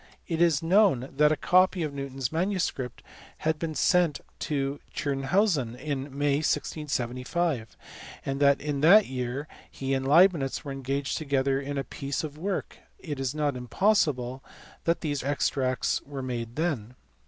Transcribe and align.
It 0.27 0.41
is 0.41 0.63
known 0.63 1.11
that 1.17 1.31
a 1.31 1.35
copy 1.37 1.83
of 1.83 1.93
Newton 1.93 2.17
s 2.17 2.31
manuscript 2.31 3.03
had 3.37 3.59
been 3.59 3.75
sent 3.75 4.19
to 4.39 4.79
Tschirnhausen 4.95 5.75
in 5.75 6.05
May, 6.05 6.37
1675, 6.37 7.77
and 8.25 8.41
as 8.41 8.57
in 8.57 8.81
that 8.81 9.05
year 9.05 9.47
he 9.69 9.93
and 9.93 10.07
Leibnitz 10.07 10.65
were 10.65 10.71
engaged 10.71 11.19
together 11.19 11.63
on 11.63 11.77
a 11.77 11.83
piece 11.83 12.23
of 12.23 12.35
work, 12.35 12.79
it 12.97 13.19
is 13.19 13.35
not 13.35 13.55
impossible 13.55 14.43
that 14.85 15.01
these 15.01 15.21
extracts 15.21 16.01
were 16.01 16.23
made 16.23 16.55
then*. 16.55 16.95